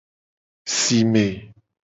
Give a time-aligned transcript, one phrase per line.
[0.77, 1.25] Sime.